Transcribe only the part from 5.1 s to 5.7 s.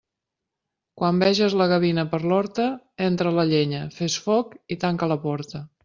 la porta.